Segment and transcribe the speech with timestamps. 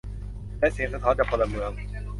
[0.59, 1.71] และเสียงสะท้อนจากพลเมือง